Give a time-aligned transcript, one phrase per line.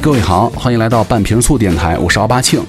[0.00, 2.62] 各位好，欢迎来到半瓶醋电台，我是奥巴庆。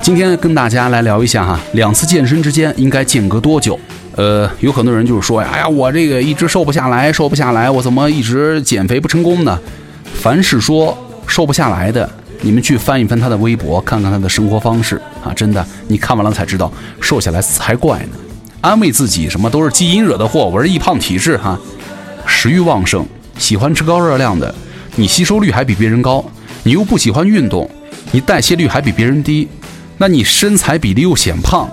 [0.00, 3.78] 今天跟大家来聊一下哈，两次健身之间应该间隔多久？
[4.16, 9.56] 呃，有很多人就是说呀，哎呀，我这个一直瘦不下来，瘦不下来，我怎么一直减肥不成功呢？
[10.14, 10.96] 凡是说
[11.28, 12.10] 瘦不下来的，
[12.40, 18.16] 你们去翻一翻他的微博，看看他的生活方式啊，真的，你看完了才知道，瘦下来才怪呢。
[18.60, 21.56] 安慰自己什么都是基因惹的祸，我是易胖体质哈，
[22.26, 23.06] 食欲旺盛，
[23.38, 24.52] 喜欢吃高热量的，
[24.96, 26.24] 你吸收率还比别人高，
[26.66, 27.70] 你又不喜欢运动，
[28.10, 29.46] 你代谢率还比别人低。
[29.98, 31.70] 那你身材比例又显胖，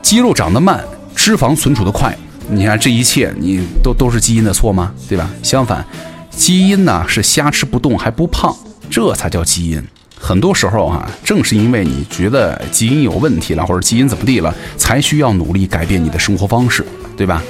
[0.00, 0.82] 肌肉长得慢，
[1.14, 2.16] 脂肪存储的快，
[2.48, 4.90] 你看这一切，你都都是基因的错吗？
[5.06, 5.30] 对吧？
[5.42, 5.84] 相反，
[6.30, 8.56] 基因呢是瞎吃不动还不胖，
[8.90, 9.82] 这才叫基因。
[10.18, 16.82] 很多时候哈，正是因为你觉得基因有问题了，或者基因怎么地了，才需要努力改变你的生活方式，
[17.18, 17.42] 对吧？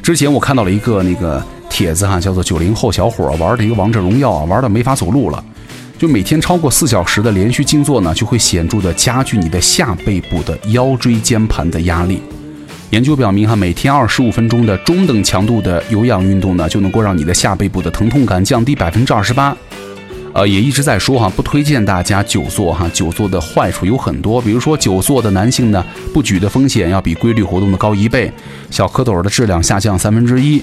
[0.00, 5.44] 之前我看到了一个那个帖子哈，叫做九零后小伙玩的一个王者荣耀，玩的没法走路了。
[5.98, 12.22] 就每天超过四小时的连续静坐呢，就会显著的加剧你的下背部的腰椎间盘的压力。
[12.90, 19.54] 研究表明，哈，每天二十五分钟的中等强度的有氧运动呢，就能够让你的下背部的疼痛感降低百分之二十八。
[20.32, 28.32] 呃，也一直在说哈，不推荐大家久坐哈，久坐的坏处有很多，比如说久坐的男性呢，不举的风险要比规律活动的高一倍，
[28.70, 30.62] 小蝌蚪的质量下降三分之一。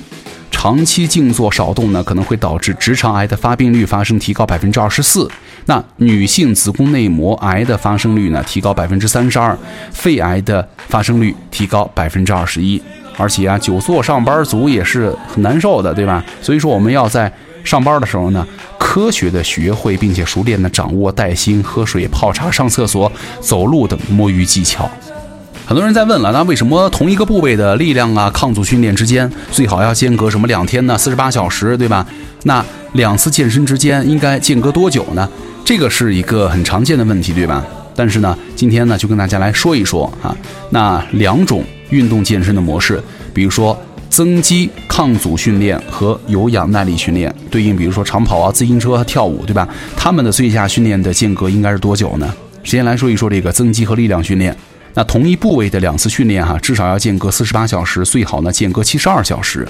[0.66, 5.30] 长期静坐少动呢，可能会导致直肠癌的发病率发生提高百分之二十四。
[5.68, 9.56] 那女性子宫内膜癌的发生率呢，提高百分之三十二，
[9.92, 12.82] 肺癌的发生率提高百分之二十一。
[13.16, 16.26] 而且啊，久坐上班族也是很难受的，对吧？
[16.42, 17.32] 所以说我们要在
[17.64, 18.44] 上班的时候呢，
[18.80, 24.90] 科学的学会并且熟练的掌握带薪、喝水、泡茶、上厕所、走路等摸鱼技巧。
[25.66, 30.98] 很多人在问了，那为什么同一个部位的力量啊、抗阻训练之间最好要间隔什么两天呢？
[30.98, 32.06] 四十八小时，对吧？
[32.44, 32.64] 那
[32.94, 35.28] 两次健身之间应该间隔多久呢？
[35.64, 37.66] 这个是一个很常见的问题，对吧？
[37.96, 40.36] 但是呢，今天呢就跟大家来说一说啊，
[40.70, 43.02] 那两种运动健身的模式，
[43.34, 43.76] 比如说
[44.10, 49.68] 增肌抗阻训练和有氧耐力训练，对应比如说长跑啊、自行车、跳舞，对吧？
[49.98, 52.32] 他们的最佳训练的间隔应该是多久呢？
[52.64, 54.56] 先来说一说这个增肌和力量训练。
[54.98, 59.68] 那同一部位的两次训练哈，至少要间隔四十八小时，最好呢间隔七十二小时。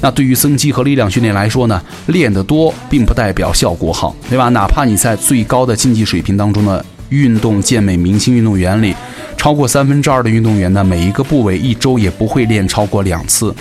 [0.00, 4.48] 那对于增肌和力量训练来说呢，练得多并不代表效果好，对吧？
[4.48, 8.92] 哪怕你在最高的竞技水平当中的运动健美明星运动员里，
[9.36, 13.54] 超过三分之二的运动员呢，每一个部位一周也不会练超过两次。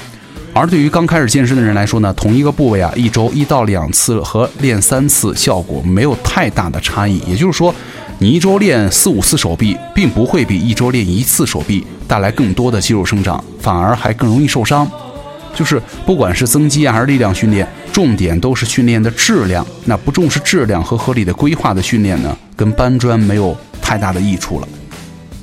[0.52, 7.20] 而对于刚开始健身的人来说呢，同一个部位啊，一周一到两次和练三次效果没有太大的差异。
[7.28, 7.74] 也就是说。
[8.20, 14.90] 你一周练四五次手臂，并不会比一周练一次手臂带来更多的肌肉生长，反而还更容易受伤。
[15.54, 19.66] 就是不管是增肌还是力量训练，重点都是训练的质量。
[19.86, 24.68] 那不重视质量和合理的规划的训练呢，跟搬砖没有太大的益处了。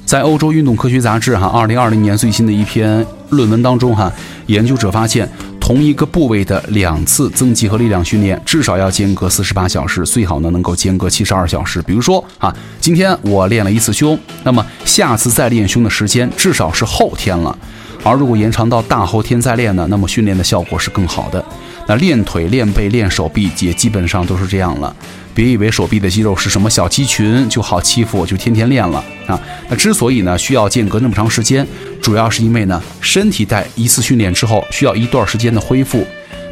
[0.07, 4.11] 在欧洲运动科学杂志哈，二零二零年最新的一篇论文当中哈，
[4.47, 5.29] 研究者发现。
[5.71, 11.81] 同一个部位的两次增肌和力量训练，至少要间隔四十八小时，最好呢能够间隔七十二小时。
[11.83, 17.57] 比如说啊，今天我练了一次胸，那么下次再练胸的时间至少是后天了。
[18.03, 21.45] 而如果延长到大后天再练呢，那么训练的效果是更好的。
[21.87, 24.93] 那练腿、练背、练手臂也基本上都是这样了。
[25.35, 29.41] 别以为手臂的肌肉是什么小肌群就好欺负，就天天练了啊！
[29.69, 31.67] 那之所以呢需要间隔那么长时间，
[32.03, 36.05] 主要是因为呢身体在一次训练之后需要一段时间的恢复。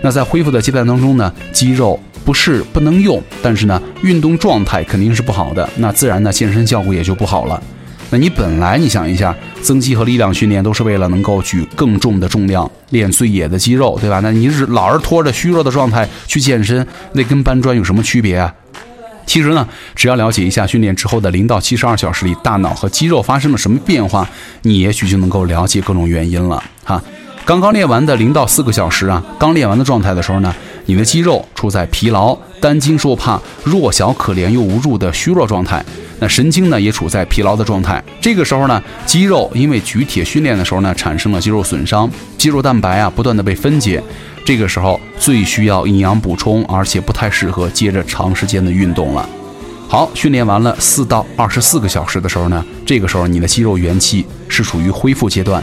[0.03, 7.61] 那在恢复的阶段当中呢，肌肉不是不能用，但是呢运动状态肯定是不好的，那自然呢健身效果也就不好了。
[8.11, 14.21] 那你本来你想一下，增肌和力量训练都是为了能够举更重的重量，练最野的肌肉，对吧？
[14.23, 18.55] 那你是老是拖着虚弱的状态去健身，那跟搬砖有什么区别啊？
[19.29, 24.27] 其实呢，只要了解一下训练之后的零到七十二小时里，大脑和肌肉发生了什么变化，
[24.63, 27.01] 你也许就能够了解各种原因了哈。
[27.45, 30.55] 刚刚练完的零到四个小时啊，刚练完的状态的时候呢，
[30.87, 35.85] 你的肌肉处在疲劳、担惊受怕、弱小可怜又无助的虚弱状态。
[36.21, 44.03] 那神经呢也处在疲劳的状态，这个时候呢，肌肉因为举铁训练的时候呢，产生了肌肉损伤，肌肉蛋白啊不断的被分解，
[44.45, 49.29] 这个时候最需要营养补充，而且不太适合接着长时间的运动了。
[49.87, 55.63] 好，训练完了四到二十四个小时的时候呢，这个时候你的肌肉元气是处于恢复阶段，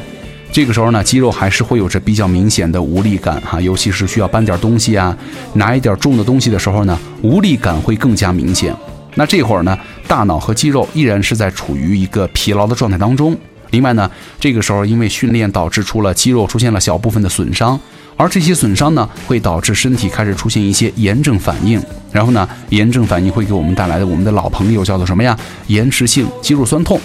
[0.51, 5.15] 这个时候呢，肌肉还是会有着比较明显的无力感哈，尤其是需要搬点东西啊，
[5.53, 8.75] 拿一点重的东西的时候呢，无力感会更加明显。
[9.13, 9.77] 那这会儿呢，
[10.07, 13.37] 大脑和肌肉依然是在处于一个疲劳的状态当中。
[13.69, 17.79] 另外呢，这个时候因为训练导致出了肌肉出现了小部分的损伤，
[18.17, 21.81] 而这些损伤呢，会导致身体开始出现一些炎症反应，
[22.11, 25.37] 然后呢，炎症反应会给我们带来的我们的老朋友叫做什么呀？
[25.67, 26.99] 延迟性肌肉酸痛。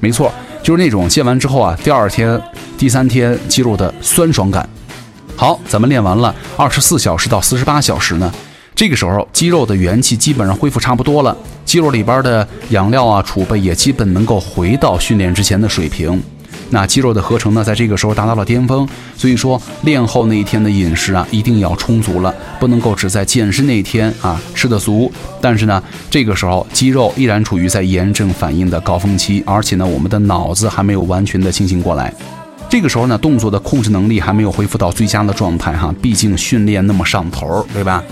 [0.00, 0.32] 没错，
[0.62, 2.40] 就是那种健完之后啊，第二天、
[2.76, 4.68] 第三天肌肉的酸爽感。
[5.36, 8.32] 好，咱们练完了二十四小时到四十八小时呢。
[8.74, 11.34] 这个时候，肌肉的元气基本上恢复差不多了，
[11.64, 16.20] 肌肉里边的养料啊储备也基本能够回到训练之前的水平。
[16.70, 18.86] 那肌肉的合成呢，在这个时候达到了巅峰。
[19.16, 25.10] 所以说，练后那一天的饮食啊，一定要充足了，不能够只在健身那一天啊吃的足。
[25.40, 32.12] 但是呢，这个时候肌肉依然处于在炎症反应的高峰期，而且呢，我们的脑子还没有完全的清醒过来。
[32.68, 38.02] 这个时候呢，动作的控制能力还没有恢复到最佳的状态哈，毕竟训练那么上头，对吧？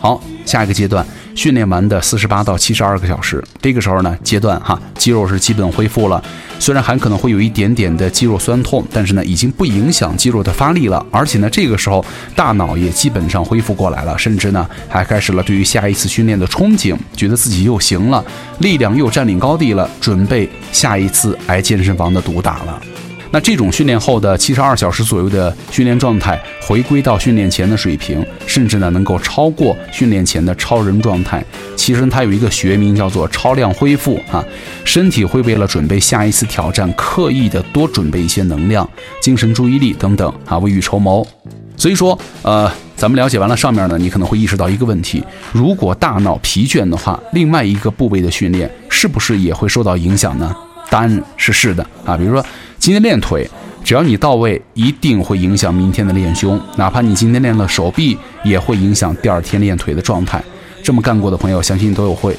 [0.00, 1.04] 好，下一个阶段
[1.34, 6.22] 训练完的四十八到七十二个小时，这个时候呢阶段哈，肌肉是基本恢复了，
[6.58, 12.04] 虽然还可能会有一点点的肌肉酸痛，但是呢已经不影响肌肉的发力了，而且呢这个时候
[12.34, 18.24] 大脑也基本上恢复过来了，甚至呢还开始了对于下一次训练的憧憬，觉得自己又行了，
[18.58, 22.82] 力量又占领高地了，准备下一次挨健身房的毒打了。
[23.32, 31.44] 那这种训练后的七十二小时左右的训练状态，回归到训练前的水平，甚至呢能够超过训练前的超人状态。
[31.76, 34.44] 其实它有一个学名叫做超量恢复啊，
[34.84, 38.88] 身体会为了准备下一次挑战，刻意的多准备一些能量、
[39.20, 41.24] 精神注意力等等啊，未雨绸缪。
[41.76, 50.54] 所以说，呃，咱们了解完了上面呢，你可能会意识到一个问题：如果大脑疲倦的话，另外一个部位的训练是不是也会受到影响呢？
[50.90, 52.44] 答案是是的啊，比如说。
[52.80, 53.46] 今天练腿，
[53.84, 56.58] 只要你到位，一定会影响明天的练胸。
[56.76, 60.42] 哪怕你今天练了手臂，也会影响第二天练腿的状态。
[60.82, 62.34] 这么干过的朋友，相信都有会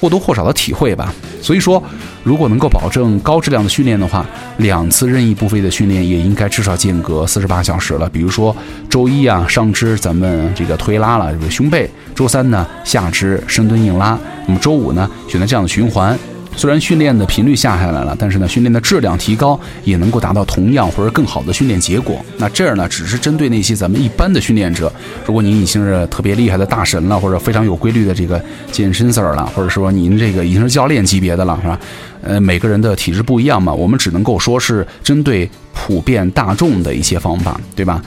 [0.00, 1.14] 或多或少的体会吧。
[1.40, 1.80] 所以说，
[2.24, 4.26] 如果能够保证高质量的训练的话，
[4.56, 8.08] 两次任意部位的训练也应该至少间隔四十八小时了。
[8.08, 8.54] 比如说
[8.90, 11.86] 周一啊，上肢咱们这个推拉了，就是胸背；
[12.16, 14.18] 周三呢，下肢深蹲硬拉；
[14.48, 16.18] 那么周五呢，选择这样的循环。
[16.56, 22.24] 虽然训练的频率下下来了，但是呢，训练的质量提高也能够达到同样或者更好的训练结果。
[22.38, 24.92] 那这儿呢，只是针对那些咱们一般的训练者。
[25.26, 31.78] 如果您已经是特别厉害的大神了，或者非常有规律的这个健身 Sir 了，或者说您这个已经是教练级别的了，是吧？
[32.22, 38.02] 呃，每个人的体质不一样嘛，我们只能够说是针对普遍大众的一些方法，对吧？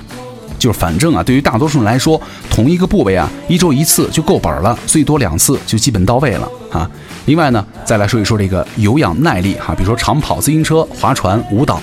[0.58, 2.20] 就是反正啊，对于大多数人来说，
[2.50, 6.90] 同一个部位啊，一周一次就够本了，最多两次就基本到位了啊。
[7.26, 11.80] 另外呢，再来说一说这个有氧耐力哈，比如说长跑、自行车、划船、舞蹈，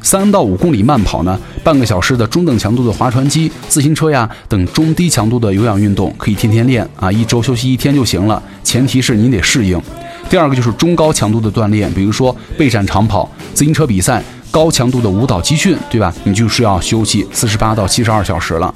[0.00, 9.80] 三到五公里慢跑呢，半个小时的中等强度的划船机、自行车呀等中低强度的有氧运动，可以天天练啊，一周休息一天就行了，前提是你得适应。
[10.28, 14.22] 第二个就是中高强度的锻炼，比如说备战长跑、自行车比赛。
[14.52, 16.12] 高强度的舞蹈集训，对吧？
[16.24, 18.74] 你就是要休息四十八到七十二小时了。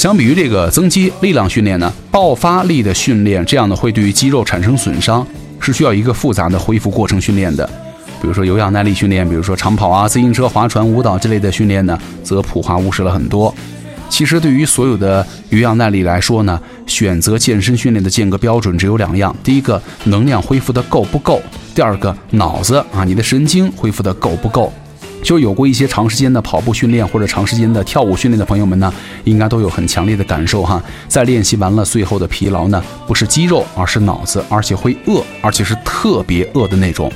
[0.00, 5.26] 相比于这个增肌力量训练呢，爆发力的训练，这样呢会对于肌肉产生损伤，
[5.60, 7.68] 是需要一个复杂的恢复过程训练的。
[8.18, 13.54] 比如说有氧耐力训练，比如说长跑啊、自行车、划船、舞蹈之类的训练呢，则普化务实了很多。
[14.08, 21.38] 其实对于所有的有氧耐力来说呢，选择健身训练的间隔标准只有两样：第一个，能量恢复的够不够；
[21.74, 24.72] 第二个，脑子啊，你的神经恢复的够不够。
[25.22, 28.92] 就有过一些长时间的跑步训练或者长时间的跳舞训练的朋友们呢，
[29.24, 30.82] 应该都有很强烈的感受哈。
[31.08, 37.10] 在练习完了最后的疲劳呢，不是肌肉，而是脑子，而且会饿，而且是特别饿的那种。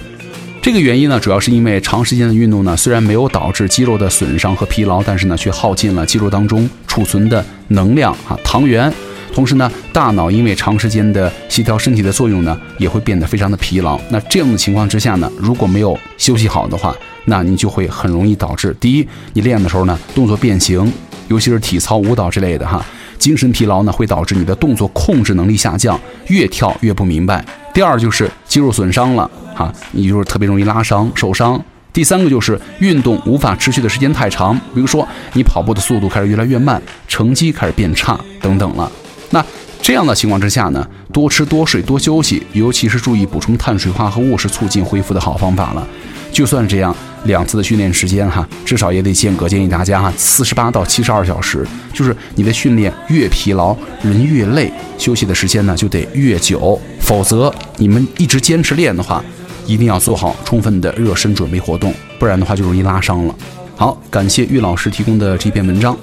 [0.63, 8.93] 这个原因呢，主要是因为长时间的运动呢，虽然没有导致肌肉的损伤和疲劳，但是呢，却耗尽了肌肉当中储存的能量啊糖原。
[9.35, 14.01] 同时呢，大脑因为长时间的协调身体的作用呢，也会变得非常的疲劳。
[14.09, 20.93] 那这样的情况之下呢，如果没有休息好的话，那你就会很容易导致：第一，你练的时候呢，动作变形，
[21.27, 22.85] 尤其是体操、舞蹈之类的哈，
[23.19, 27.45] 精神疲劳呢，会导致你的动作控制能力下降，越跳越不明白。
[27.73, 31.61] 第二就是肌肉损伤了哈，你就是特别容易拉伤、受伤。
[31.93, 38.91] 第三个就是运动无法持续的时间太长，比如说你跑步的速度开始越来越慢，成绩开始变差等等了。
[39.31, 39.45] 那
[39.83, 45.87] 这样的情况之下呢，多吃多睡多休息，尤其是注意补充碳水化合物，是促进恢复的好方法了。
[46.33, 49.49] 就算这样，两次的训练时间哈，至少也得间隔。
[49.49, 51.67] 建议大家哈，四十八到七十二小时。
[51.93, 56.81] 就是你的训练越疲劳，人越累，休息的时间呢就得越久。
[56.99, 59.23] 否则，你们一直坚持练的话，
[59.67, 63.35] 一定要做好充分的热身准备活动，不然的话就容易拉伤了。
[63.77, 65.97] 好，感谢玉老师提供的这篇文章。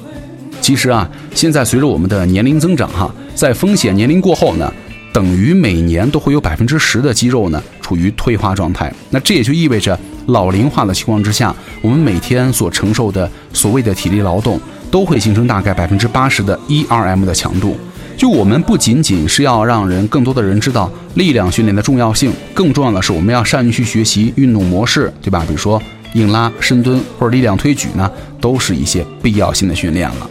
[0.61, 4.71] 其实啊，现在随着我们的年龄增长哈，在风险年龄过后呢。
[5.13, 14.57] 等于每年都会有百分之十的肌肉呢处于退化状态，那这也就意味着老龄化的情况之下，我们每天所承受的所谓的体力劳动，
[14.89, 17.75] 都会形成大概百分之八十的 ERM 的强度。
[18.15, 25.43] 就我们不仅仅是要让人更多的人知道力量训练的重要性，更重要的是我们要善于去学习运动模式，对吧？
[25.45, 25.81] 比如说
[26.13, 30.29] 硬拉、深蹲或者力量推举呢，都是一些必要性的训练了。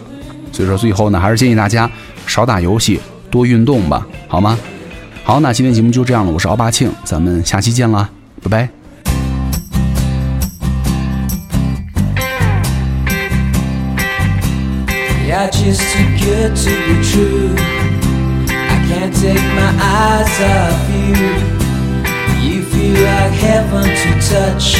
[0.52, 1.90] 所以说最后呢，还是建议大家
[2.26, 4.58] 少打游戏，多运动吧，好吗？
[5.22, 8.08] 好，那今天节目就这样了，我是奥巴庆，咱们下期见啦，
[8.42, 8.68] 拜拜。
[15.26, 17.54] You're just too good to be true.
[18.48, 21.14] I can't take my eyes off you.
[22.42, 24.76] You feel like heaven to touch.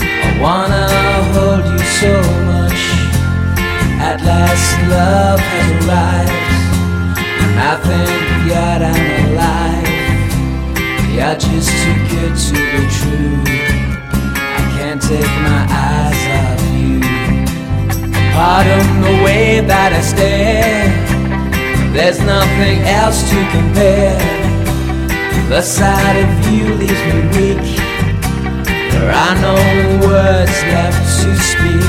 [0.00, 0.88] I wanna
[1.34, 2.65] hold you so much.
[4.16, 6.32] At last, love has arrived.
[7.44, 9.92] And I thank God I'm alive.
[11.12, 13.44] You're just too good to be true.
[14.56, 16.96] I can't take my eyes off you.
[18.32, 20.88] Pardon the way that I stare.
[21.92, 24.16] There's nothing else to compare.
[25.50, 27.68] The sight of you leaves me weak.
[28.92, 29.56] There are no
[30.08, 31.84] words left to speak.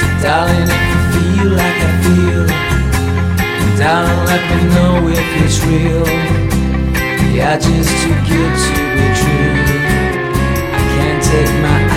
[0.00, 0.87] So, darling,
[1.18, 2.46] feel like I feel,
[3.78, 6.06] darling, let me know if it's real.
[7.34, 9.54] You're just too good to be true.
[10.74, 11.87] I can't take my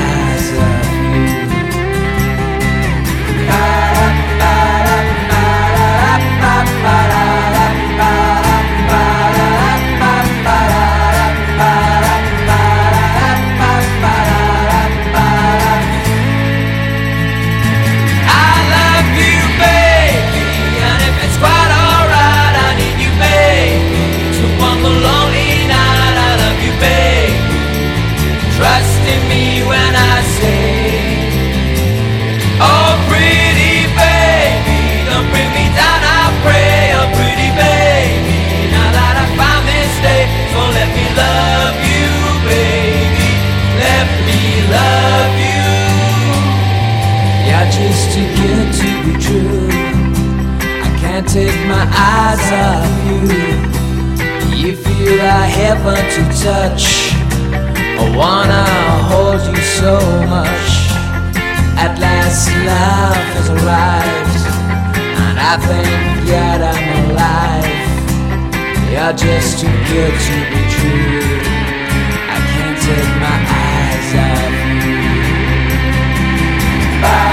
[48.02, 49.70] Just too good to be true.
[50.82, 53.22] I can't take my eyes off you.
[54.58, 57.14] You feel like heaven to touch.
[58.02, 58.66] I wanna
[59.06, 59.94] hold you so
[60.26, 60.70] much.
[61.78, 64.46] At last, love has arrived,
[65.22, 65.94] and I think
[66.28, 67.82] God I'm alive.
[68.90, 71.22] You're just too good to be true.
[72.34, 74.56] I can't take my eyes off
[74.88, 74.98] you.
[77.04, 77.31] Bye.